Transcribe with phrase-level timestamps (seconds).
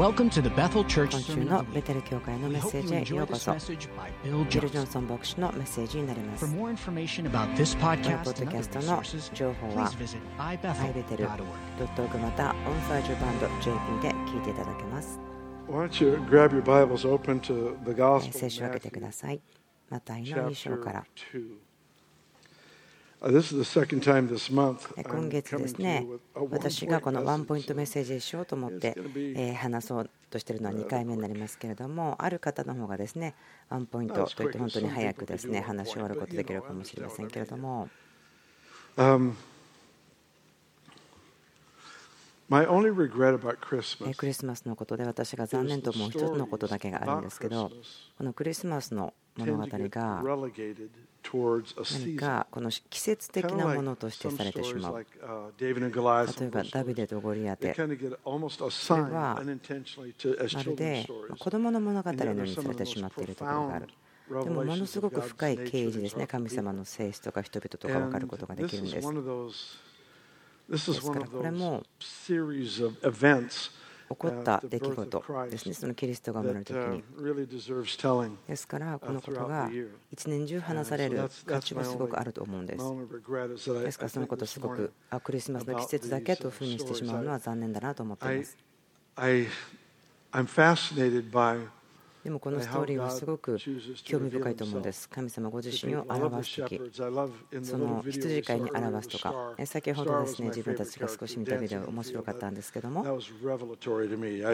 [0.00, 3.52] 今週のベテル教会のメッセージへようこそ。
[3.52, 6.46] ビル・ジョンソン牧師のメッセージになります。
[6.46, 9.02] このポッドキャストの
[9.34, 9.90] 情報は
[10.38, 15.20] ibethel.org またオンサージュバンド JP で聞いていただけます。
[18.20, 19.42] メッセージを開けてください。
[19.90, 21.04] またイし2うから。
[25.02, 33.34] 今月ですね私がこのワンポイントメッ.セージにしようと思って、えー話そうとしているのは2回目になりますけれどもある方の方がですね
[33.68, 37.88] ワンポイントといって本当に早くですね話し終わることできるかもしれませんけれども
[38.96, 39.34] Um,
[44.16, 47.70] クリスマスのことで私が残念と思う一つのことだけがあるんですけど
[48.18, 50.22] このクリスマスの物語が
[51.22, 55.06] 何かこの季節的なものとしてされてしまう。
[55.58, 56.24] 例えば
[56.64, 57.74] ダビデとゴリアテ。
[57.74, 59.42] それは
[60.54, 61.06] まるで
[61.38, 63.88] 子どもの物語のようにされてしまっているところがある。
[64.44, 69.08] でもものすごく深い刑事ですね、神様の性質とか人々とか分かることができるんです。
[70.70, 71.82] ですからこれも
[74.10, 77.04] 起こった出来事ですね、そのキリストが生まれる時に。
[78.48, 79.70] ですから、このことが
[80.10, 82.84] 一年中話される価値がすごくあると思うんです。
[83.84, 88.56] ですから、そのことすごく、あクリスマスの季節だけというふうにしてしまうのは残念だなと思っています。
[92.24, 93.56] でもこのストーリーはすごく
[94.04, 95.08] 興味深いと思うんです。
[95.08, 96.80] 神様ご自身を表すとき、
[97.62, 103.20] その羊飼いに表すとか、先ほどですね自分たちが少し見たビデオ、面白かったんですけども、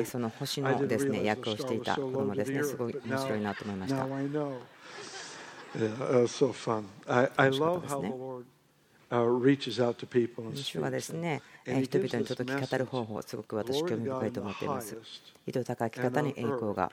[0.05, 4.07] その星のですね役をしていた子供ですね、すごい面白いなと思いました。
[10.57, 11.43] 主はで.すね
[11.85, 14.97] 人々に届き語る方法すごく私興味深いと思っています.
[15.47, 16.91] 意図高き方に栄光が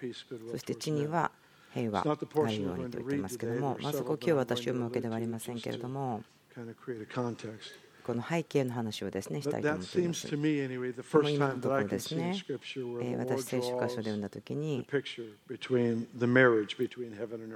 [0.52, 1.31] そして地には
[1.73, 6.23] 平和があるようにと言っていますけども、まあ、そこを今日私読むわけではありませんけれども
[8.05, 9.97] この背景の話をですねしたいと思います。
[11.33, 12.36] 今のところですね、
[13.17, 14.86] 私、聖書箇所で読んだときに、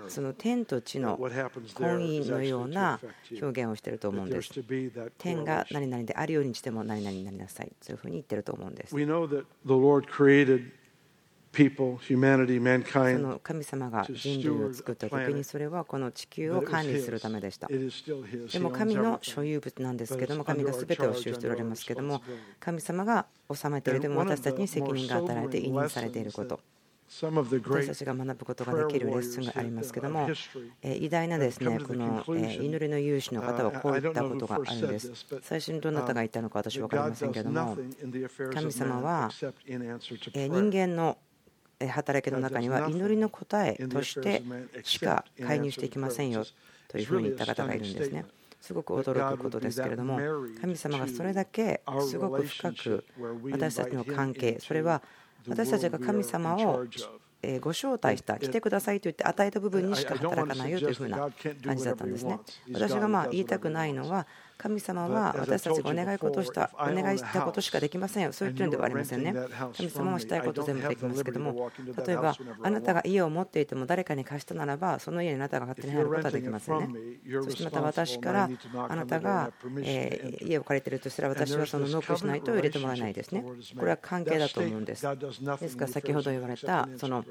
[0.09, 2.99] その天と地の婚姻のような
[3.41, 4.49] 表現をしていると思うんです。
[5.17, 8.95] 天が何々であるようにしても何々になりなさい、そういうふうに言っていると思うんです。
[11.57, 22.21] People, humanity, そ.の神様が人類を作った時にそれはこの地球を管理.するためでした.でも神の.所有物なんですけども神が全てを収しておられますけども.
[22.59, 26.59] 神様が治めているでも私たちに責任が与えられて委任されていること
[27.09, 30.27] 私たちが学ぶことができるレッスンがありますけども、
[30.81, 35.09] えー偉大なですねこのえー祈りの勇士の方はこういったことがあるんです。
[35.41, 37.77] 最初にどなたが言ったのか私は分かりませんけども、
[38.53, 39.29] 神様は
[39.63, 41.26] えー人間のえー
[41.85, 44.41] 働きの中には祈りの答えとして
[44.83, 46.43] しか介入していきませんよ
[46.87, 48.25] というふうに言った方がいるんですね。
[48.59, 50.19] すごく驚くことですけれども、
[50.59, 53.03] 神様がそれだけすごく深く
[53.51, 55.01] 私たちの関係、それは
[55.47, 56.85] 私たちが神様を
[57.43, 61.29] えーご招待した、来てくださいと言って与えた部分にしか働かないよというふうな
[61.63, 62.39] 感じだったんですね。
[62.73, 64.25] 私がまあ言いたくないのは、
[64.57, 69.33] 神様は私たちがお願いことしたお願いしたことしかできませんよ、そう言ってるんではありませんね。
[69.75, 71.71] 神様はしたいこと全部できますけども、
[72.05, 76.87] 例えばあなたが家を持っていても誰かに貸したならば、その家にあなたが勝手に入ることはできませんね。
[77.43, 78.49] そしてまた私から
[78.89, 79.51] あなたが
[79.83, 83.43] えー家を借りているとしたら、私はそのノックしないと入れてもらえないですね。
[83.77, 85.05] これは関係だと思うんです。
[85.05, 87.23] ですから先ほど言われた、その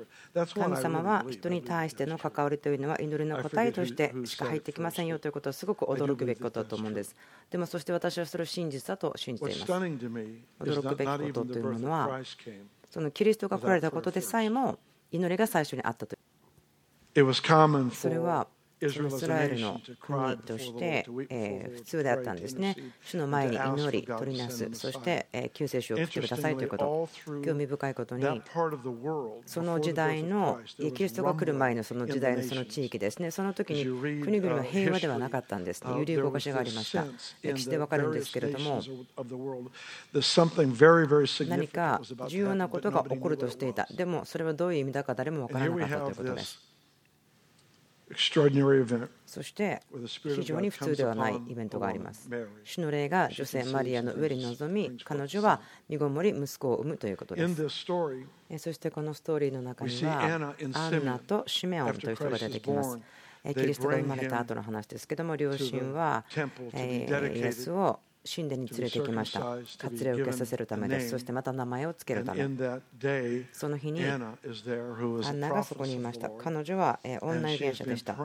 [0.54, 7.16] 神様は人に対しての関わりというのは祈りの答えとしてしか入ってきませんよということはすごく驚くべきことだと思うんです。
[7.50, 9.72] でもそして私はそれを真実だと信じています。
[10.60, 12.21] 驚くべきことというものは、
[12.91, 14.78] そのキリストが来られたことでさえも
[15.12, 16.16] 祈りが最初にあったと。
[17.93, 18.47] それは
[18.78, 22.76] イスラエルの国としてえ普通であったんですね。
[23.03, 27.08] 主の前に祈り、取りなす、そしてえ救世主を送ってくださいということ。
[27.43, 28.25] 興味深いことに、
[29.46, 33.84] その時代の、キリストが来る前のその時代のその地域ですね、その時に
[34.20, 35.90] 国々は平和ではなかったんですね。
[35.96, 37.06] 揺り動かしがありました。
[37.43, 38.82] 歴史でわかるんですけれども、
[41.49, 43.87] 何か重要なことが起こるとしていた。
[43.90, 46.66] でもそれはどういう意味だか誰もわからなかったということです。
[49.26, 49.82] そして
[50.23, 52.29] 非常に普通ではないイベントがあります。
[52.62, 57.69] 主の霊が女性マリアの上に臨み、彼女は身ごもり息子を産むということです。
[58.58, 60.23] そしてこのストーリーの中には、
[60.75, 62.99] アンナとシメオンという人が出てきます。
[63.44, 66.38] キリストが生まれた後の話ですけども、両親はイ
[66.76, 69.40] エスを神殿に連れて行きました。
[69.44, 71.11] 割礼を受けさせるためです。
[71.11, 72.43] そしてまた名前を付けるため。
[73.52, 74.20] その日にアン
[75.40, 76.28] ナがそこにいました。
[76.31, 78.17] 彼女は女預言者でした。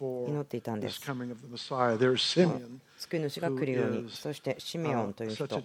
[0.00, 1.00] 祈っていたんです。
[2.96, 5.46] 救い主が来るようにそしてシメオンという人。
[5.46, 5.62] 彼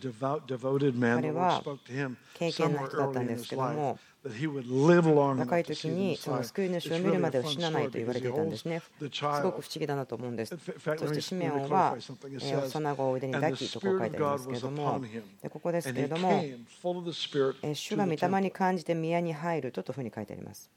[1.31, 1.63] は
[2.33, 8.81] 経験の人だったんですけども若い時にその救い主を見るまでは死なないと言われていたんですね。
[9.00, 9.10] す
[9.42, 10.57] ごく不思議だなと思うんです。
[10.57, 15.01] そしてシメオンは幼子を腕に抱きとこう書いてありますけれども、
[15.50, 16.44] ここですけれども、
[17.74, 20.69] 主が御霊に感じて宮に入るとというふうに書いてあります。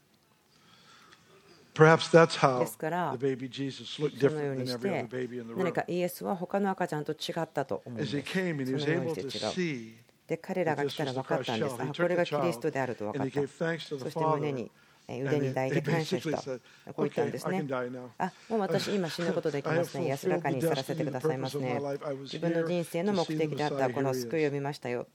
[1.75, 5.09] ですから、そのようにして、
[5.57, 8.11] 何かイエスは他の赤ちゃんと違ったと思うんです。
[8.11, 9.21] そのようにして
[9.67, 10.03] 違う。
[10.33, 11.75] で彼らが来たら分かったんです。
[11.79, 13.41] あこれがキリストであると分かった。
[13.41, 14.71] そして胸に
[15.07, 16.37] 腕に抱いて感謝した。
[16.41, 17.63] こう言ったんですね。
[18.17, 20.07] あもう私、 今死ぬことできますね。
[20.07, 21.79] 安らかにさらせてくださいますね。
[22.21, 25.07] 自分の人生の目的であったこの救いを見ましたよ。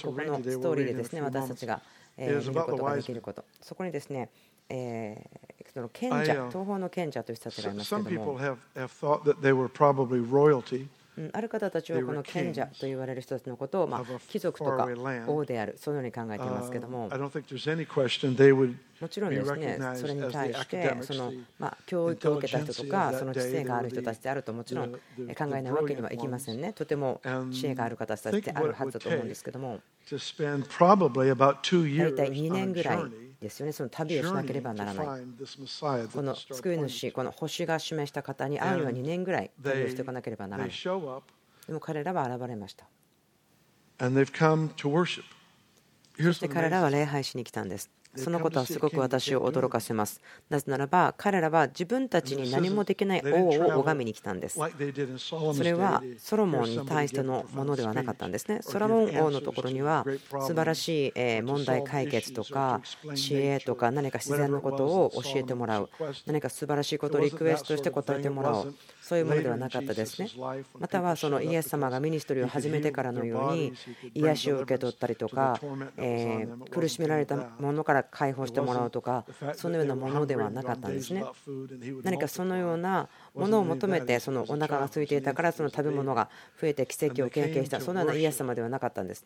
[0.00, 1.82] このストーリーでですね私たちが
[2.16, 3.44] 見ることができること。
[3.60, 4.30] そこにですね、
[4.68, 8.38] えー、その賢者、東方の賢者という人たちがいますけども。
[11.32, 14.88] ある方たちはこの賢者と言われる人たちのことを、ま貴族とか
[15.26, 17.30] 王である、そのように考えていますけども、も
[19.08, 26.72] ちろんですね、それに対して、そのま教育を受けた人とか、その知性がある人たちであると、もちろん考えないわけにはいきませんね。
[26.72, 27.20] とても
[27.52, 29.80] 知恵がある方たちであるはずだと思うんですけども、
[32.06, 32.98] 大体2年ぐらい。
[33.40, 35.06] ですよね、その旅をしなければならない。
[36.12, 40.72] この救い主、この星が示した方に会うには2年ぐらい旅をしておかなければならない。
[41.66, 42.86] でも彼らは現れました。
[46.20, 47.90] そして彼らは礼拝しに来たんです。
[48.16, 50.20] そのことはすごく私を驚かせます。
[50.48, 54.58] なぜならば、彼らは自分たちに何もできない王を拝みに来たんです。
[54.58, 58.60] それはソロモンに対してのものではなかったんですね。
[58.62, 60.04] ソロモン王のところには
[60.40, 62.80] 素晴らしい問題解決とか
[63.14, 65.90] 知恵とか何か自然のことを教えてもらう。
[66.26, 68.74] 何か素晴らしいことをリクエストして答えてもらおう。
[69.08, 70.28] そういうものではなかったですね。
[70.78, 73.72] またはそのイエス様がミニストリーを始めてからのように
[74.12, 75.58] 癒しを受け取ったりとか、
[75.96, 79.24] え苦しめられたものから解放してもらうとか、
[79.54, 81.24] そのようなものではなかったんですね。
[82.02, 86.28] 何かそのようなものを求めて、そのお腹が空いていたから、その食べ物が
[86.60, 89.24] 増えて奇跡を経験した、そのようなイエス様ではなかったんです。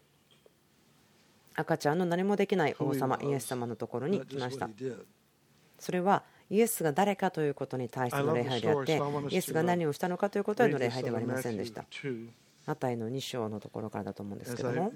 [1.56, 4.70] 赤ちゃんの何もできない王様、イエス様のところに来ました。
[5.80, 9.00] それはイエスが誰かということに対しての礼拝であって、
[9.30, 11.84] イエスが何をしたのかということへの礼拝ではありませんでした。
[12.64, 14.92] マタイの2章のところからだと思うんですけども、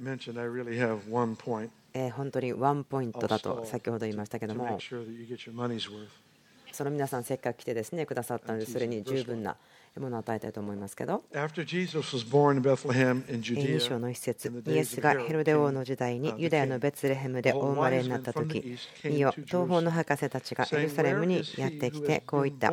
[1.94, 4.78] え本当にワンポイントだと先ほど言いましたけども、
[6.72, 9.56] その皆さんせっかく来てですねくださったのでそれに十分な
[10.00, 22.72] ものを与えたいと思いますけど、2章の一節、イエスがヘロデ王の時代にユダヤのベツレヘムでお生まれになった時、見よ、東方の博士たちがエルサレムにやってきて、こう言った、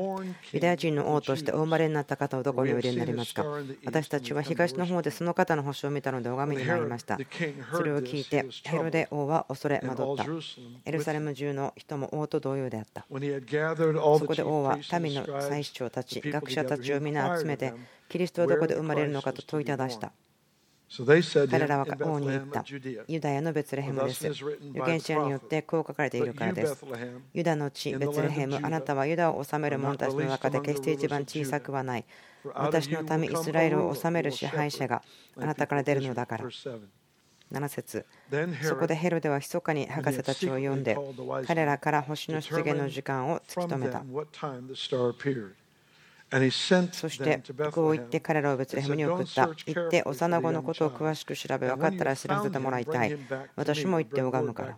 [0.51, 3.45] ユダヤ人の王としてお生まれになった方をどこにおいでになりますか？
[3.85, 7.17] 私たちは東の方でその方の星を見たので拝みに入りました。
[7.73, 10.25] それを聞いて、ヘロデ王は恐れ惑った。
[10.85, 13.05] エルサレム中の人も王と同様であった。
[13.09, 13.15] そ
[14.25, 17.73] こで王は民の祭司長たち、学者たちを皆集めて、
[18.09, 20.11] キリストはどこで生まれるのかと問いただした。
[21.49, 22.63] 彼らは王に言った。
[23.07, 24.27] ユダヤのベツレヘムです。
[24.27, 24.47] 預
[24.85, 26.85] 言者によってこう書かれているからです。
[27.33, 32.05] ユダの地、ベツレヘム、あなたはユダを治める者たちの中で決して一番小さくはない。
[32.53, 35.01] 私の民イスラエルを治める支配者が
[35.37, 36.45] あなたから出るのだから。
[36.45, 38.05] 7節
[38.63, 40.97] そこでヘロデは密かに博士たちを呼んで
[41.45, 44.03] 彼らから星の出現の時間を突き止めた。
[46.91, 49.47] そしてこう言って彼らをベツレヘムに送った。
[49.47, 53.17] 行って幼子のことを詳しく調べ分かったら知らせてもらいたい。
[53.55, 54.77] 私も行って拝むから。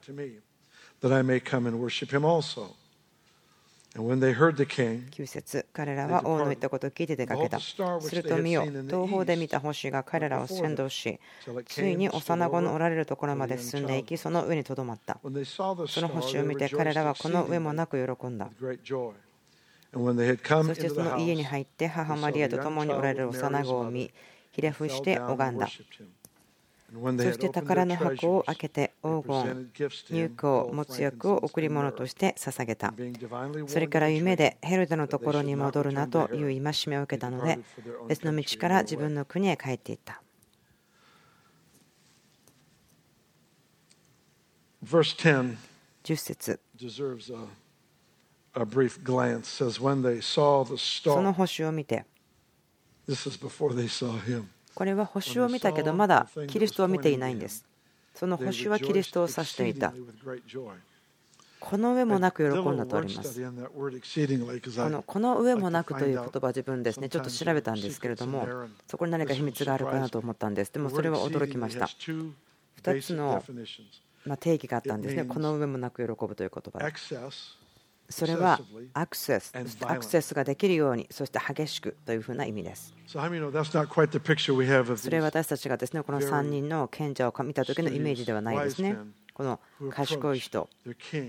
[3.96, 7.62] 9節彼らは王の言ったことを聞いて出かけた。
[7.62, 7.78] す
[8.14, 11.18] ると見よ、東方で見た星が彼らを先導し、
[11.66, 15.18] ついに幼子のおられるところまで進んでいき、その上にとどまった。
[15.24, 15.30] そ
[16.02, 18.50] の星を見て彼らはこの上もなく喜んだ。
[19.96, 24.12] そしてその家に入って母マリアと共におられる幼子を見、
[24.52, 25.68] ひれ伏して拝んだ。
[25.68, 29.72] そして宝の箱を開けて黄金、
[30.12, 32.94] 入香、没薬を贈り物として捧げた。
[33.68, 37.60] それから夢でヘルデのところに戻るなという戒めを受けたので、
[38.08, 40.22] 別の道から自分の国へ帰っていった。
[46.04, 46.60] 10節
[51.14, 52.06] その星を見て、
[54.74, 57.66] これは星を見たけどまだキリストを見ていないんです。
[58.14, 59.94] その星はキリストを指していた。
[61.60, 63.42] この上もなく喜んだとあります。
[63.42, 63.52] こ
[64.90, 68.48] のこの上もなくという言葉自分ですね、ちょっと調べたんですけれども、
[68.88, 70.72] そこに何か秘密があるかなと思ったんです。
[70.72, 71.86] でもそれは驚きました。
[71.86, 73.44] 2つの
[74.38, 76.80] 定義があったんですね、この上もなく喜ぶという言葉。
[78.10, 78.60] それは
[78.94, 82.94] アクセス、アクセスができるように、そして激しくというふうな意味です。
[83.08, 83.30] それ
[85.20, 88.98] は私たちがですねこの3人の賢者を見た時のイメージではないですね。
[89.34, 89.60] この
[89.92, 90.70] 賢い人、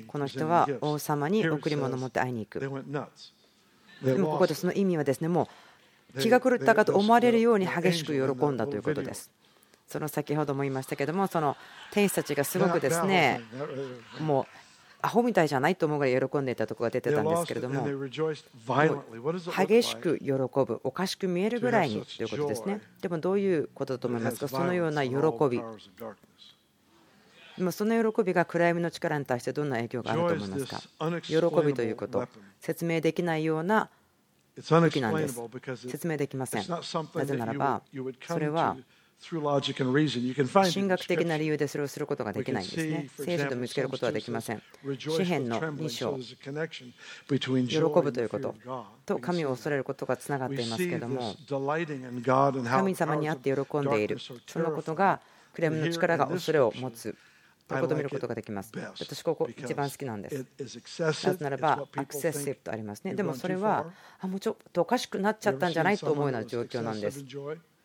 [0.06, 2.61] この人は王様に贈り物を持って会いに行く。
[2.61, 5.49] でもここでその意味はですね、も
[6.14, 9.30] う気が狂ったかと思われるように激しく喜んだということです。
[9.88, 11.56] その先ほども言いましたけども、その
[11.92, 13.40] 天使たちがすごくですね、
[14.21, 14.47] もう
[15.02, 17.86] アホみたいじゃないと思うぐらい喜んでいたところが出てたんですけれども、
[19.66, 22.80] 激しく喜ぶ、おかしく見えるぐらいにということですね。
[23.00, 25.14] でもどういうことだと思いますか、そのような喜
[25.50, 25.62] び。
[27.72, 30.82] その喜びが暗闇の力に対してどんな影響があると思いますか？
[31.22, 31.36] 喜
[31.66, 32.28] びということ
[32.60, 33.88] 説明できないような
[34.56, 35.40] 武器なんです。
[35.88, 36.64] 説明できません。
[36.68, 36.80] な
[37.24, 37.80] ぜならば
[38.26, 38.76] それは
[39.18, 43.08] 神学的な理由でそれをすることができないんですね。
[43.16, 44.62] 聖書で見つけることはできません。
[44.99, 48.54] 詩篇の2章、喜ぶということ
[49.04, 51.35] と神を恐れることがつながっていますけれども、
[52.68, 55.20] 神様にあって喜んでいる、そのことが
[55.54, 57.16] 暗闇の力が恐れを持つ
[57.66, 58.70] ということを見ることができます。
[59.00, 60.46] 私、ここ一番好きなんです。
[61.00, 63.14] なぜならば、アクセッシブとありますね。
[63.14, 67.25] でもそれは、あもうちょっとおかしくなっちゃったんじゃないと思うような状況なんです。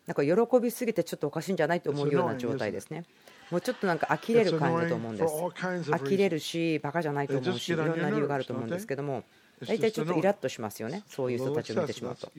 [0.08, 3.06] なんか喜びすぎてちょっとおかしいんじゃないと思うような状態ですね。
[3.52, 5.34] もうちょっとなんか呆れる感じだと思うんです。
[5.34, 9.24] 呆れるし、バカじゃないと思うし、いろんな理由があると思うんですけども、
[9.68, 12.32] 大体ちょっとイラッとしますよね、そういう人たちを見てしまうと。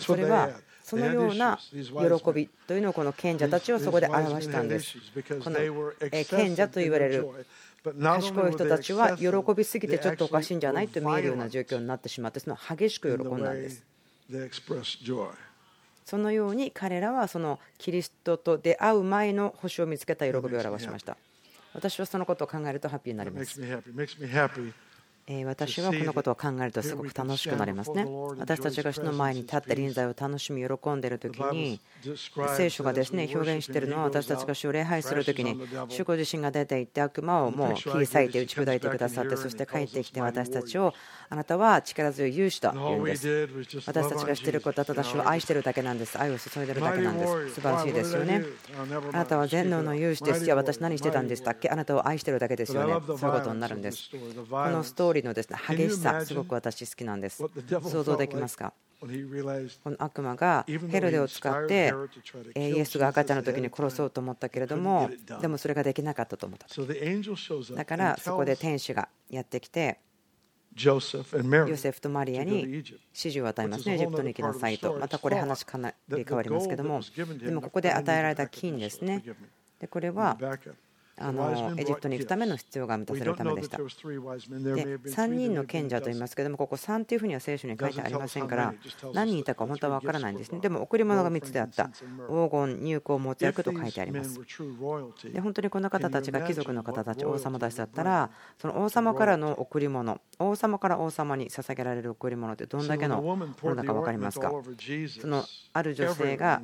[0.00, 0.50] それは
[0.82, 4.98] そのような喜びというのをこの賢者たちをそこで表したんです。
[5.42, 5.58] この
[6.24, 7.26] 賢者と言われる
[7.82, 13.84] 賢い人たちは喜びすぎてちょっとおかしいんじゃないと見えるような状況になってしまってその激しく喜んだんです。
[16.10, 21.16] そのように彼らはそのキリストと出会う前の星を見つけた喜びを表しました。
[21.72, 23.60] 私はそのことを考えるとハッピーになります。
[25.46, 28.04] 私はこのことを考えるとすごく楽しくなりますね。
[28.38, 31.80] 私たちが主の前に立って臨在を楽しみ、喜んでいる時に、
[32.56, 35.56] 聖書がですね表現しているのは私たちが主を礼拝する時に、
[35.88, 40.94] 主ご自身が出て行って悪魔をもう切り裂いて打ち砕いてくださって、そして帰ってきて私たちを
[41.28, 43.48] あなたは力強い勇士と言うんです。
[43.86, 46.18] 私たちがしていることはただ主を愛しているだけなんです。
[46.18, 47.54] 愛を注いでいるだけなんです。
[47.54, 48.42] 素晴らしいですよね。
[49.12, 50.44] あなたは全能の勇士です。
[50.44, 51.68] いや、私何してたんでしたっけ？
[51.68, 52.94] あなたを愛しているだけですよね。
[53.06, 54.10] そういうことになるんです。
[54.10, 54.16] こ
[54.70, 57.44] のストーリーのですね激しさ、すごく私好きなんです。
[57.68, 58.72] 想像できますか？
[59.00, 61.90] この悪魔がヘロデを使って
[62.54, 65.10] イエスが赤ちゃんの時に殺そうと思ったけれども
[65.40, 66.66] でもそれができなかったと思った
[67.74, 70.00] だからそこで天使がやってきて
[70.76, 72.84] ヨセフとマリアに指
[73.14, 74.96] 示を与えますね、エジプトに行きなさいと。
[74.98, 79.24] またこれ話かなり変わりますけども、でもここで与えられた金ですね。
[79.80, 80.38] でこれは
[81.20, 83.76] あのエジプトに行くための必要が満たされるためでした。
[83.76, 88.74] で3人の賢者と言いますけども、ここ3というふうには聖書に書いてありませんから、
[89.12, 90.60] 何人いたか本当は分からないんですね。
[90.60, 91.90] でも贈り物が3つであった。
[91.90, 94.40] 黄金、入香、持役と書いてあります。
[95.32, 104.50] で本当にこの方たちが貴族の方たち、王様たちだったら、その王様からの贈り物、王様から王様に捧げられる贈り物ってどんだけのものだか分かりますか？
[105.20, 106.62] そのある女性が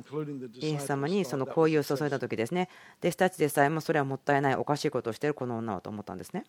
[0.55, 6.45] イエス様にその香油を注いだ時ですね、弟子たちでさえもそれはもったいないおかしいことをしているこの女はと思ったんですね。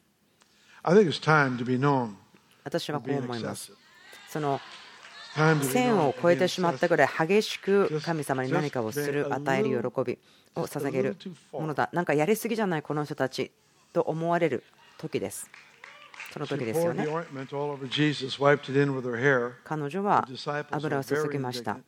[2.64, 3.72] 私はこう思います。
[4.28, 4.60] その
[5.62, 10.18] 線を越えてしまったぐらい激しく神様に何かをする、与える喜び
[10.56, 11.16] を捧げる
[11.52, 11.88] ものだ。
[11.92, 13.52] なんかやりすぎじゃない、この人たち
[13.92, 14.64] と思われる
[14.98, 15.50] 時です。
[16.32, 17.06] その時ですよね。
[19.64, 20.28] 彼女は
[20.70, 21.78] 油を注ぎました。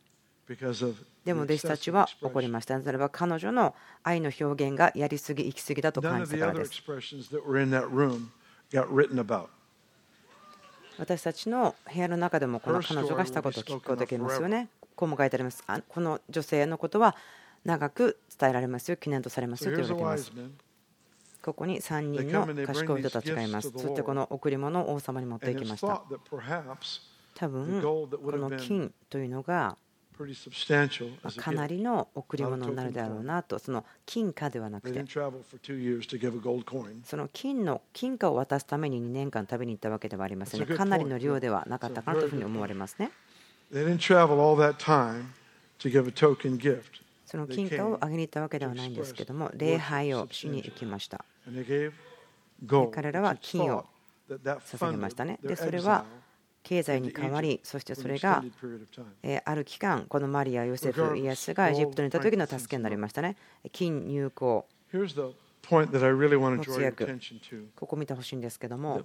[1.25, 2.73] でも弟子たちは怒りました。
[2.73, 6.83] なぜならば彼女の愛の表現がやりすぎ、行き過ぎだと感じたからです。
[10.97, 14.69] 私たちの部屋の中でもこの彼女がしたことを聞くことができますよね。
[14.95, 15.63] こうも書いてあります。
[15.87, 17.15] この女性のことは
[17.63, 20.61] 長く伝えられますよ、記念とされますよと言われています。
[21.41, 23.71] ここに3人の賢い人たちがいます。
[23.71, 26.03] そしてこの贈り物を王様に持っていきました。
[27.35, 29.77] 多分この金というのが
[31.37, 35.03] かなりの贈り物になるだろうなと、その金貨ではなくて、
[37.03, 40.75] その金の金貨を渡すために2年間食べに行ったわけではありません、ね。
[40.75, 43.11] かなりの量ではなかったかなというふうに思われますね。
[47.25, 51.23] その金貨をあげに行ったわけではないんですけども礼拝をしに行きました。
[52.91, 53.85] 彼らは金を
[54.29, 55.39] 捧げましたね。
[55.43, 56.05] でそれは
[56.63, 58.43] 経済に変わり、そしてそれが
[59.45, 63.35] ある期間、このマリア、ヨセフ、イエスがエジプトにいた時の助けになりましたね。
[63.71, 64.67] 金入港。
[67.75, 69.01] ここを見てほしいんですけれども、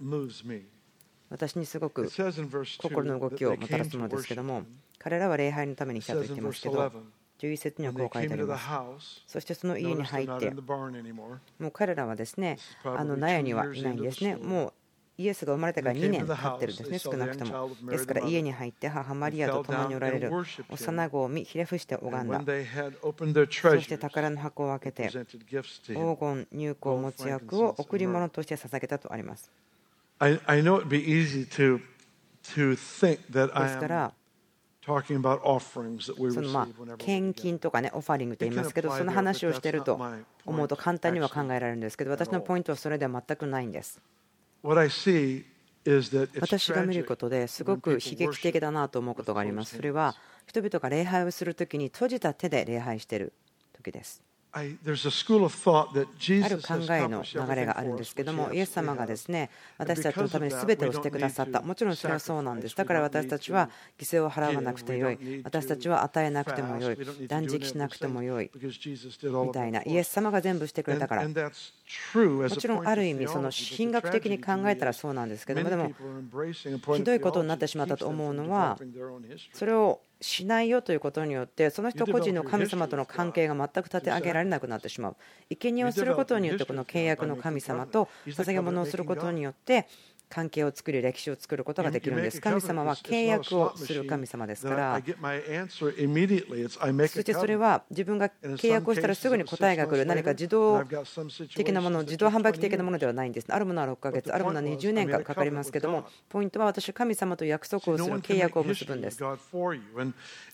[1.29, 4.63] 私にすごく心の動きをもたらすものですけれども、
[4.99, 6.93] 彼らは礼拝のために来たと言ってますけど、
[7.39, 8.65] 11節にはこう書いてあります。
[9.27, 10.51] そしてその家に入って、
[11.59, 14.37] もう彼らはですね、あの納屋にはいないんですね。
[14.37, 14.73] もう
[15.19, 17.71] イエスが生まれてから2年経ってるんですね、少なくとも。
[17.91, 20.31] ですから、家に入って母マリアと共におられる
[20.69, 22.39] 幼子を見、ひれ伏して拝んだ。
[22.41, 25.25] そして宝の箱を開けて、黄
[26.19, 29.51] 金、入香、持ち役を贈り物として捧げたとあります。
[30.21, 30.39] です
[33.79, 34.13] から、
[36.99, 39.99] 献金とかね、オファリングと言いますけど、その話をしていると
[40.45, 44.01] 思うと簡単には考えられるんですけど、私のポイントはそれでは全くないんです。
[46.41, 49.77] 私が見ることですごく悲劇的だなと思うことがあります。
[49.77, 53.33] それは人々が礼拝をするときに閉じた手で礼拝している
[53.73, 54.26] 時です
[54.57, 62.75] ある考えの流れがあるんですけども、イエス様がですね私たちのために全てをしてくださった、もちろんそれはそうなんです。
[62.75, 66.99] だから私たちは犠牲を払わなくてよい、私たちは与えなくてもよい、
[67.29, 71.31] 断食しなくてもよい、みたいな、イエス様が全部してくれたから、も
[72.51, 75.93] ちろんある意味、その神学的に考えたらそうなんですけども、でも、
[76.95, 78.79] ひどいことになってしまったと思うのは、
[79.53, 85.17] それをしないよということによってその人個人の神様との関係が全く立て上げられなくなってしまう。
[85.51, 89.87] 生贄をすることによってこの契約の神様と捧げ物をすることによって
[90.29, 92.41] 関係を作り歴史を作ることができるんです。
[92.41, 95.01] 神様は契約をする神様ですから。
[95.01, 95.91] そ
[97.21, 100.05] してそれ.は自分が契約をしたらすぐに答えが来る。
[100.05, 100.85] 何か自動
[101.55, 103.47] 的なもの自動販売機的なものではないんです。
[103.51, 109.23] あるものは6ヶ月あるものは20年間かかりますけどもポイントは私は神様と約束をする契約を結ぶんです。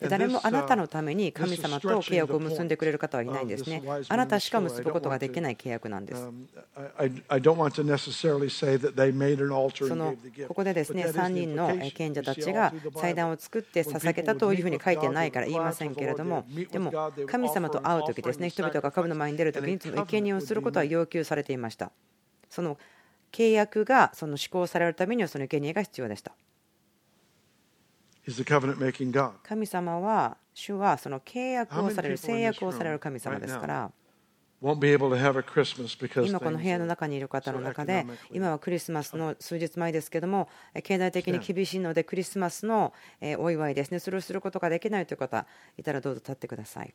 [0.08, 3.82] 誰もあなたのために神様と契約を結んでくれる方はいないんですね。
[4.08, 6.30] あなたしか結ぶことができない契約なんです
[9.70, 10.14] その
[10.48, 16.92] ここでですね3人の賢者たちが祭壇を作って捧げたというふうに書いてないから言いませんけれども、でも
[17.26, 21.92] 神様と会う時ですね、人々が株の前に出るときに、いけ贄をすることは要求されていました。
[22.48, 22.78] その
[23.30, 26.32] 契約がその施行されるためには、そのいけにが必要でした。
[29.42, 33.92] 神様は、主はその契約をされる、制約をされる神様ですから。
[36.28, 40.48] 今この部屋の中にいる方の中で今はクリスマスの数日前ですけども
[40.82, 43.98] 経済的に厳しいのでクリスマスのえーお祝いですね。
[43.98, 45.46] それをすることができないという方
[45.76, 46.94] いたらどうぞ立ってください.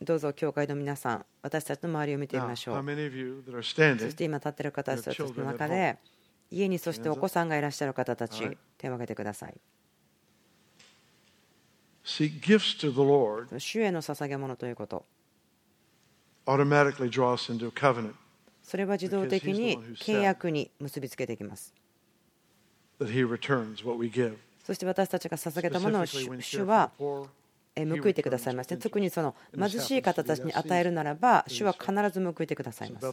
[0.00, 2.74] どうぞ教会の皆さん私たちの周りを見てみましょう。
[3.98, 5.98] そして今立っている方たちの中で
[6.50, 8.44] 家にそしてお子さんがいらっしゃる方たち
[8.78, 9.54] 手を挙げてください
[12.08, 13.58] see gifts to the Lord.
[13.58, 15.04] 主への捧げ物ということ。
[16.46, 18.14] Automatically draw us into a covenant.
[18.62, 21.74] それは自動的に契約に結びつけていきます。
[22.98, 24.36] that He returns what we give.
[24.64, 33.06] そして私たちが捧げたものを主は報いてくださいまして特にその貧しい方たちに与えるならば主は必ず報いてくださいます.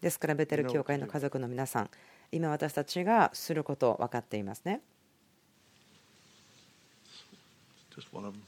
[0.00, 1.90] ですからベテル教会の家族の皆さん
[2.32, 4.80] 今私たちがすること分かっていますね
[7.94, 8.42] Just one of them.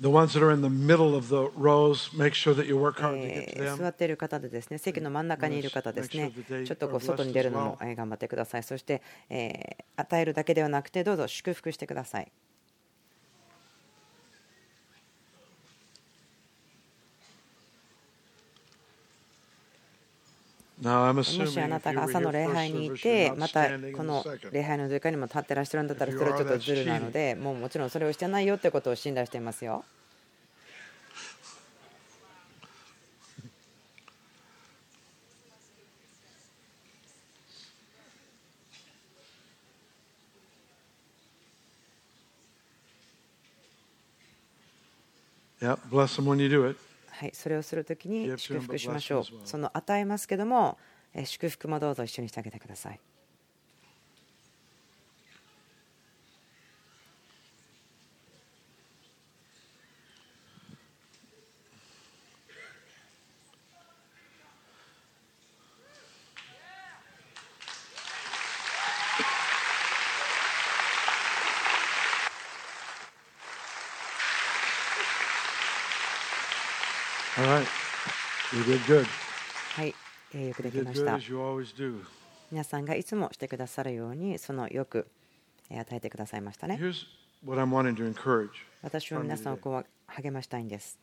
[0.00, 2.98] The ones that are in the middle of the rows, make sure that you work
[3.00, 3.76] hard to え get to ー them.
[3.76, 12.32] 座っている方でですね席の真ん中にいる方ですねちょっとこう外に出るのもえー頑張ってくださいそしてえー与えるだけではなくてどうぞ祝福してください
[20.82, 29.84] もしあなたが朝の礼拝にいて、またこの礼拝の時間にも立ってらっしゃるんだったら、それはちょっとずるなので、も,うもちろんそれをしてないよということを信頼していますよ。
[45.60, 46.18] Yeah, bless.
[47.20, 49.24] はい、それをするときに祝福しましょう。
[49.44, 50.78] その与えますけども、
[51.12, 53.00] えー祝福もどうぞ一緒にしてあげてください。
[79.74, 79.94] はい、
[80.34, 81.18] えー、よくできました。
[82.50, 85.08] 皆さんがいつもしてくださるように、そのよく
[85.70, 86.78] 与えてくださいましたね。
[88.82, 90.98] 私は皆さんをこう励ましたいんです。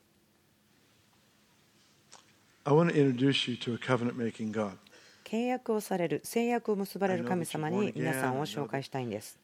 [5.24, 9.40] 契約をされる、制約を結ばれる神様に皆さんを紹介したいんです。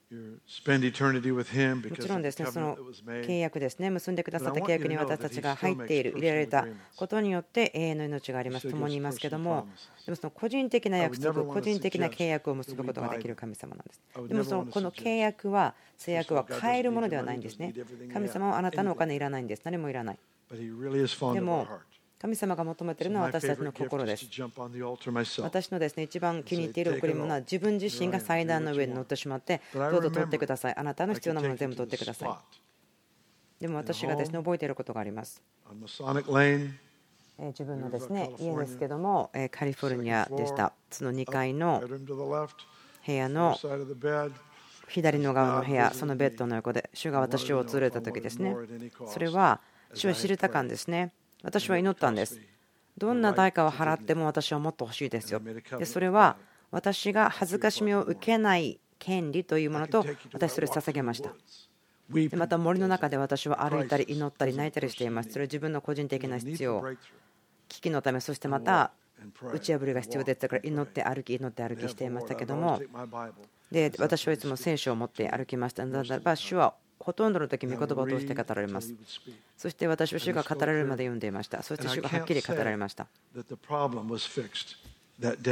[1.90, 2.76] もちろんですね、その.
[3.24, 9.68] 契約ですね、結んでくださった契約に私たちが入っている、入れられたことによって永遠の命があります、共にいますけども、
[10.06, 14.02] でもその個人的な約束、個人的な契約を結ぶことができる神様なんです。
[14.28, 17.74] でもそのこの契約は、制約は変えるものではないんですね。
[18.14, 20.20] 神様はあなたのお金いらないんです、何もいらない。
[21.34, 21.68] でも.
[22.24, 24.26] 神様が求めているのは私たちの心です.
[25.42, 30.74] 私のですね一番気に入っている贈り物は自分自身が祭壇の上に乗ってしまってどうぞ取ってください。
[30.78, 32.30] あなたの必要なもの全部取ってください。
[33.60, 35.44] でも私がですね覚えていることがあります。
[37.38, 40.72] 自分のですね家ですけどもえーカリフォルニアでした。
[40.92, 41.84] その2階の
[43.06, 43.58] 部屋の.
[44.88, 48.56] 左の側の部屋そのベッドの横で主が私を訪れた時ですね。
[49.08, 49.60] それは
[49.94, 51.12] 主は知れた感ですね
[51.44, 52.42] 私は祈ったんです。
[52.98, 55.42] どんな代価を払っても私はもっと欲しいですよ。
[55.78, 56.38] でそれは
[56.72, 61.32] 私が恥ずかしみを受けない権利というものと私それを捧げました。
[62.10, 65.30] でまた森の中で私は歩いたり祈ったり泣いたりしています。
[65.32, 66.84] それは自分の個人的な必要。
[67.68, 68.92] 危機のためそしてまた
[69.52, 72.80] 打ち破りが必要でしたから祈って歩き祈って歩きしていましたけども。
[73.72, 75.86] で私はいつも聖書を持って歩きました。
[75.86, 78.96] ならば主はほとんどの時御言葉を通して語られます。
[79.58, 81.62] そして私は主が語られるまで読んでいました。
[81.62, 83.08] そして主がはっきり語られました。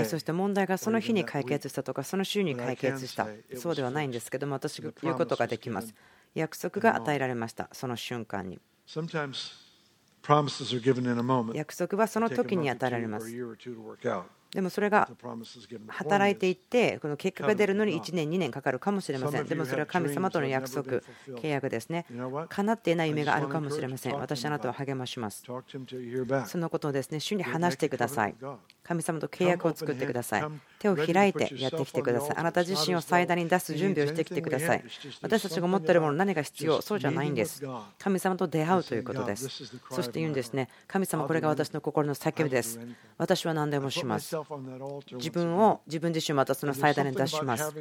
[0.06, 3.28] そして問題がその日に解決したとかその週に解決した。
[3.58, 5.94] そうではないんですけども私が言うことができます。
[6.36, 7.68] 約束が与えられました。
[7.74, 8.62] その瞬間に。
[11.54, 13.30] 約束はその時に与えられます
[14.54, 15.10] でもそれが
[15.88, 19.46] 働いていってこの結果が出るのに1年2年かかるかもしれません。
[19.46, 21.02] でもそれは神様との約束
[21.40, 22.06] 契約ですね。
[22.50, 24.16] 叶っていない夢があるかもしれません。
[24.20, 25.44] 私あなたを励まします。
[26.46, 28.36] そのことをですね主に話してください
[28.84, 30.44] 神様と契約を作ってください。
[30.80, 32.36] 手を開いてやってきてください。
[32.38, 34.84] あなた自身を祭壇に出す準備をしてきてください。
[35.22, 36.82] 私たちが持っているもの何が必要？
[36.82, 37.64] そうじゃないんです。
[38.00, 39.48] 神様と出会うということです。
[39.92, 40.68] そして言うんですね。
[40.88, 42.80] 神様これが私の心の叫びです。
[43.18, 44.36] 私は何でもします。
[45.14, 47.74] 自分を自分自身またその祭壇に出します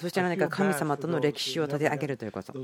[0.00, 2.54] そして何か神様との歴史を立て上げるということ。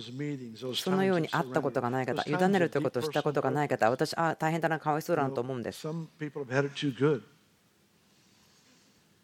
[0.75, 5.87] そのように会ったことがない方委ねるということをしたことがない方私ああ大変だなかわいそうだなと思うんです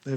[0.05, 0.11] あ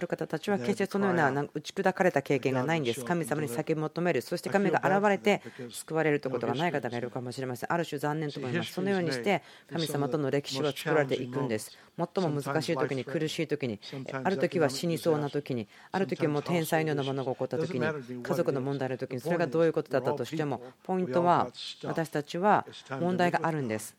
[0.00, 3.04] る方たちは決してそのような打ち砕かれた経験がないんです。
[3.04, 7.72] 神様に叫び求める、そして神が現れて救われるということがない方がいるかもしれません。
[7.72, 8.72] ある種残念と思います。
[8.72, 11.76] そのようにして神様との歴史は作られていくんです。
[11.98, 13.78] 最も難しい時に、苦しい時に、
[14.12, 17.86] ある時は死にそうな時に、ある時はもう天才のようなものが起こった時に、
[18.22, 21.50] 家族の問題の時に、それがどういうことだったとしても、ポイントは
[21.84, 22.66] 私たちは
[22.98, 23.94] 問題があるんです。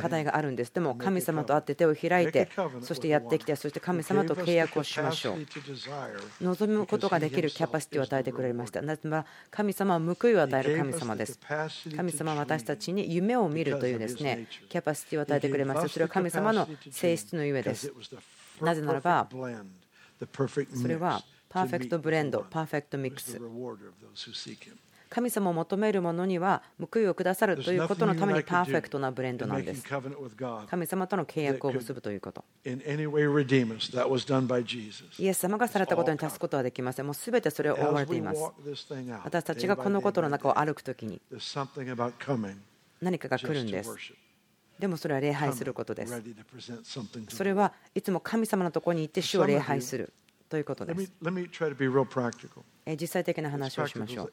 [0.00, 0.72] 課題があるんです。
[0.72, 2.48] でも神様と会って手を開いて、
[2.80, 5.36] そしてやってきて、そして神様と契約をしましょう。
[6.40, 8.82] 望むことができるキャパシティを与えてくれました。
[8.82, 11.38] なぜなら神様は報いを与える神様です。
[11.96, 15.88] 神様は私たちに夢を見るというですね、キャパシティを与えてくれました。
[15.88, 17.92] それは神様の性質のゆえです。
[18.60, 19.36] なぜならば、そ
[20.88, 23.38] れは perfect blend, perfect mix。
[25.12, 29.84] 神様を求める者には報いをくださるということのためにパーフェクトなブレンドなんです。
[30.70, 32.42] 神様との契約を結ぶということ。
[32.64, 32.70] イ
[35.26, 37.04] エス様がされたことに足すことはできません。
[37.04, 38.40] もうすべてそれを覆われています。
[39.22, 41.20] 私たちがこのことの中を歩くときに
[43.02, 43.90] 何かが来るんです。
[44.78, 46.22] でもそれは礼拝することです。
[47.28, 50.14] それはいつも神様のところに行って主を礼拝する
[50.52, 51.10] ということです。
[53.00, 54.32] 実際的な話をしましょう。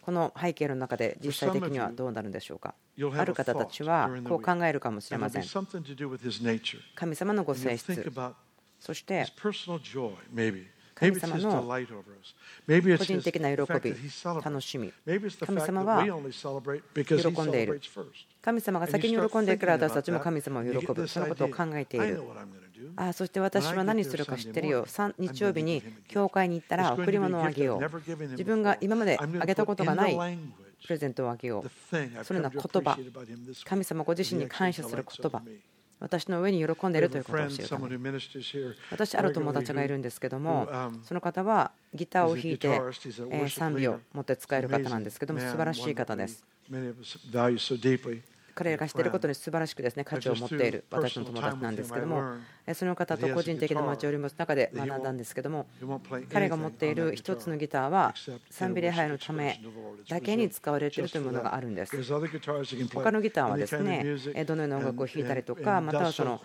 [0.00, 2.74] この背景の中で実際的にはどうなるんでしょうか？
[3.14, 5.42] ある方たちはこう考えるかもしれません。
[6.94, 8.10] 神様のご性質、
[8.80, 9.26] そして
[10.94, 13.94] 神様の個人的な喜び、
[14.42, 14.92] 楽しみ、
[15.44, 16.10] 神様は喜
[17.42, 17.80] んでいる。
[18.40, 22.22] 神様が先に喜んでいるから私たちも神様を喜ぶ、そのことを考えている。
[22.96, 24.86] ああそして私は何するか知ってるよ。
[25.18, 28.00] 日曜日に教会に行ったら贈り物をあげよう。
[28.30, 30.16] 自分が今まであげたことがない
[30.84, 31.70] プレゼントをあげよう。
[32.24, 32.98] そのような言葉、
[33.64, 35.42] 神様ご自身に感謝する言葉。
[36.00, 37.96] 私の上に喜んでいるということを教えるため
[38.90, 40.68] 私、ある友達がいるんですけども、
[41.04, 46.44] その方はギターを弾いて賛美を持って使える方なんですけども、素晴らしい方です。
[48.54, 52.34] 彼らがしていることに素晴らしくですね価値を持っている私の友達なんですけども
[52.74, 55.66] その方と個人的な交わりも中で学んだんですけども
[56.32, 58.14] 彼が持っている一つのギターは
[58.50, 59.60] 賛美礼拝のため
[60.08, 61.96] だけに使われているというものがあるんです。
[62.94, 64.04] 他のギターはですね
[64.46, 66.40] どのような音楽を弾いたりとかまたはその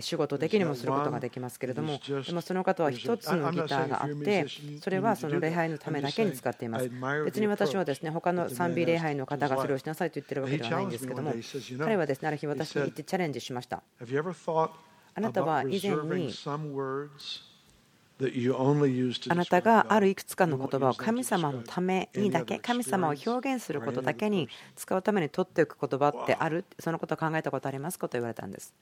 [0.00, 4.46] 仕事的にもすることができますけれどもでもその方は一つのギターがあって
[4.80, 6.90] それはその礼拝のためだけに使っています。
[7.24, 11.32] 別に私はですね他の賛美礼拝の方がそれをしなさいと言ってるわけではないんですけども
[11.78, 13.82] 彼はですねある日私に言ってチャレンジしました
[15.14, 16.32] あなたは以前に
[19.28, 26.64] あなたがあるいくつかの言葉を神様のためにだけ神様を表現することだけに使うために取っておく言葉ってある。
[26.78, 28.08] そのことを考えたことありますか？
[28.08, 28.72] と言われたんです。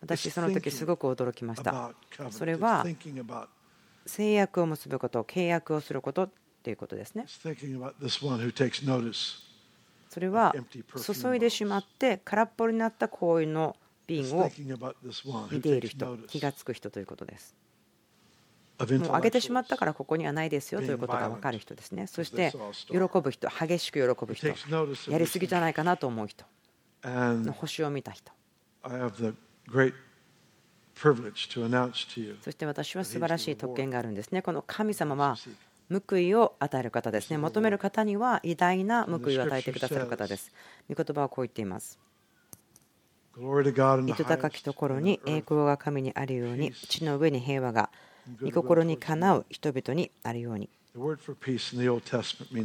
[0.00, 1.92] 私その時すごく驚きました。
[2.30, 2.84] それは
[4.04, 6.30] 制約を結ぶこと契約をすることっ
[6.62, 7.24] ていうことですね。
[10.10, 10.54] それは
[11.02, 14.50] 注いでしまって空っぽになった氷の瓶を
[15.50, 17.54] 見ている人気が付く人ということです。
[18.78, 22.08] もう上げてしまったからここにはないですよということが分かる人ですね。
[22.08, 22.52] そして
[22.88, 24.48] 喜ぶ人激しく喜ぶ人。
[25.10, 26.44] やりすぎじゃないかなと思う人。
[27.04, 28.32] の星を見た人。
[32.42, 34.42] そして私は素晴らしい特権があるんですね。
[34.42, 35.36] この神様は
[36.08, 37.38] 報いを与える方ですね。
[37.38, 40.52] 求める方には偉大な報いを与えてくださる方です。
[40.88, 41.98] 御言葉はこう言っています。
[43.36, 47.90] 糸高きところに栄光が神にあるように、地の上に平和が
[48.40, 50.68] 御心にかなう人々にあるように。
[50.94, 51.16] こ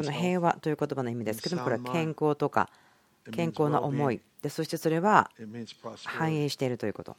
[0.03, 1.41] の平和という言葉の意味です。
[1.41, 2.69] けども、これは健康とか
[3.31, 4.21] 健康な思い。
[4.41, 5.31] で、そしてそれは
[6.05, 7.17] 繁栄しているということ。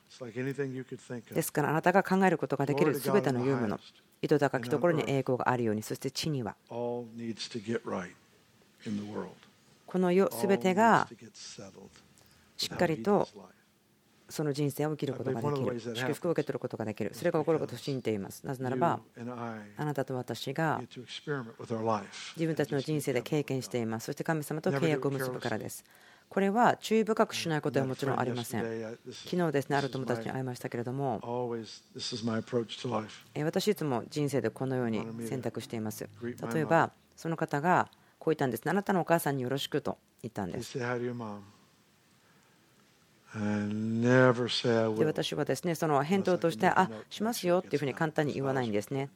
[1.32, 3.80] ですから、あなたが考えることができるすべての言うもの、
[4.22, 6.54] 糸高きところに栄光があるようにそして地には。
[6.70, 7.04] こ
[9.98, 11.08] の世すべてが
[12.60, 13.26] しっかりと
[14.28, 15.80] その人生を生きることができる。
[15.96, 17.10] 祝福を受け取ることができる。
[17.14, 18.46] それが起こることを信じています。
[18.46, 19.00] なぜならば
[19.76, 24.04] あなたと私が自分たちの人生で経験しています。
[24.04, 25.84] そして神様と契約を結ぶからです。
[26.28, 28.98] これは注意深くしないことはもちろんありません。
[29.10, 31.18] 昨日ですね、ある友達に会いましたけれども、
[33.42, 36.08] 私いつも人生でこのように選択しています。
[36.52, 38.62] 例えば、その方がこう言ったんです。
[38.68, 40.78] あなたのお母さんによろしくと言ったんです。
[44.98, 49.08] で私はですね、その返答として、あ、しますよっていうふうに簡単に言わないんですね。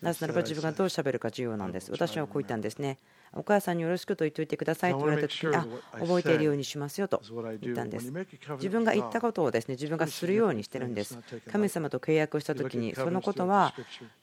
[0.00, 1.90] なぜならば自分がどうしゃべるか重要なんです。
[1.92, 2.98] 私はこう言ったんですね。
[3.34, 5.66] お母さんによろしくと言っておいてくださいと言われた時にあ
[5.98, 7.22] 覚えているようにしますよと
[7.60, 8.12] 言ったんです。
[8.56, 11.18] 自分が言ったことをですね自分がするようにしてるんです。
[11.50, 13.74] 神様と契約をした時にそのことは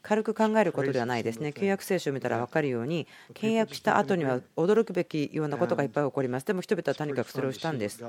[0.02, 1.50] 軽く考えることではないですね。
[1.50, 6.46] 契約聖書を見たら分かるように契約した後には驚くべきようなことがいっぱい起こります。
[6.46, 8.04] でも人々はとにかくそれをしたんです。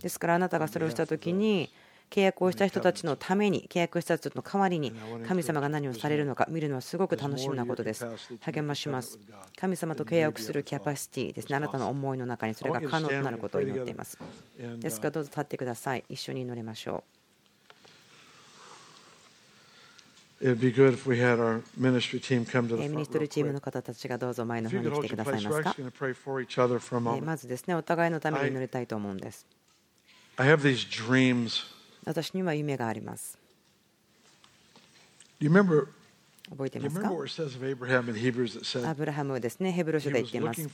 [0.00, 1.70] ですからあなたがそれをした時に
[2.10, 4.92] 契約をした人たちのために契約した人の代わりに
[5.28, 8.04] 神様が何をされるのか見るのはすごく楽しみなことです。
[8.40, 9.18] 励まします。
[9.56, 11.56] 神様と契約するキャパシティですね。
[11.56, 14.18] あなたの思いの中にそれが可能となることを祈っています。
[14.80, 16.04] ですからどうぞ立ってください。
[16.08, 17.20] 一緒に祈りましょう。
[22.88, 25.76] ミニストリーチームの方たちがどうぞ前の方に来てくださいますか。
[27.20, 29.46] まずですね、お互いのために祈りたいと思うんです。
[32.04, 33.38] 私には夢があります。
[36.50, 37.08] 覚えていますか？
[38.90, 40.68] アブラハムですね、ヘブル書で言っています。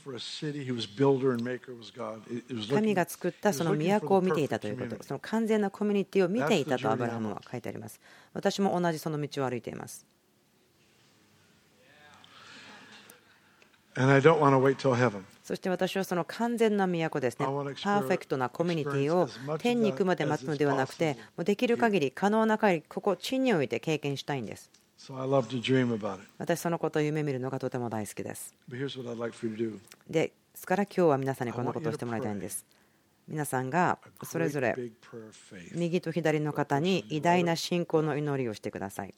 [2.69, 7.99] 神が作ったその都を見ていたということ、その完全なコミュニティを見ていたとアブラハムは書いてあります。
[8.33, 10.03] 私も同じその道を歩いています。
[15.47, 19.29] そして私はその完全な都ですね、パーフェクトなコミュニティを
[19.59, 24.69] 天に行くまで待つのではなくて、もうできる限り可能な限り、ここ、地において経験したいんです。
[26.37, 28.53] 私、そのことを夢見るのがとても大好きです。
[30.09, 32.65] ですから今日は皆さんにこんなことをしてもらいたいんです。
[33.27, 34.75] 皆さんがそれぞれ
[35.75, 39.13] 右と左の方に偉大な信仰の祈りをしてください。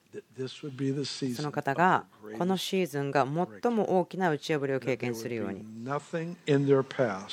[1.36, 2.06] その方が
[2.38, 3.28] このシーズンが
[3.62, 5.63] 最も大きな打ち破りを経験するように。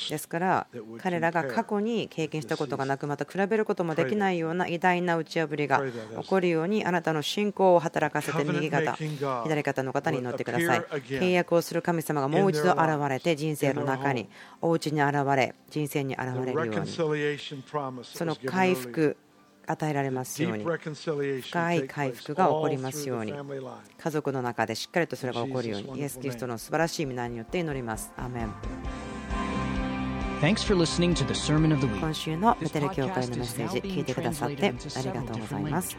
[0.09, 0.67] ですから
[0.99, 5.81] 彼らが過去に経験したことがなくまた比べることもできないような偉大な打ち破りが
[6.21, 10.79] 起こるようにあなたの信仰を働かせて右肩左肩の方に乗ってください。
[10.79, 14.29] 契約をする神様がもう一度現れて人生の中に
[14.61, 16.87] お家に現れ人生に現れるように
[18.03, 19.17] その回復
[19.65, 28.13] 与えられますように深い回復が起こりますように家族の中でしっかりとそれが起こるようにイエス・キリストの素晴らしい皆によって祈ります。
[28.15, 28.53] アメン
[31.97, 35.97] 今週のベテル教会のメッセージ聞いてくださってありがとうございます。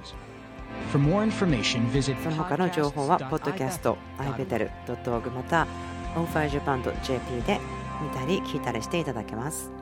[0.93, 5.67] その他の情報は、ポッドキャスト、ibetel.org また、
[6.15, 7.61] onfirejapan.jp で
[8.01, 9.73] 見たり聞いたりしていただけます。